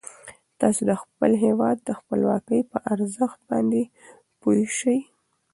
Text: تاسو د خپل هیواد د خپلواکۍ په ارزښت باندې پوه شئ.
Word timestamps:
تاسو 0.59 0.81
د 0.89 0.91
خپل 1.01 1.31
هیواد 1.45 1.77
د 1.81 1.89
خپلواکۍ 1.99 2.61
په 2.71 2.77
ارزښت 2.93 3.39
باندې 3.49 3.81
پوه 4.39 4.63
شئ. 4.77 4.99